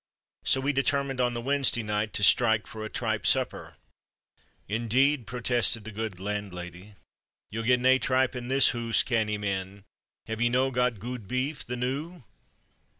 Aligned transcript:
So 0.43 0.59
we 0.61 0.73
determined 0.73 1.21
on 1.21 1.35
the 1.35 1.41
Wednesday 1.41 1.83
night 1.83 2.11
to 2.13 2.23
"strike" 2.23 2.65
for 2.65 2.83
a 2.83 2.89
tripe 2.89 3.23
supper. 3.23 3.75
"Indeed," 4.67 5.27
protested 5.27 5.83
the 5.83 5.91
good 5.91 6.19
landlady, 6.19 6.95
"ye'll 7.51 7.61
get 7.61 7.79
nae 7.79 7.99
tripe 7.99 8.35
in 8.35 8.47
this 8.47 8.69
hoose, 8.69 9.03
cannie 9.03 9.37
men. 9.37 9.83
Hae 10.25 10.37
ye 10.39 10.49
no' 10.49 10.71
got 10.71 10.99
guid 10.99 11.27
beef, 11.27 11.63
the 11.63 11.75
noo?" 11.75 12.23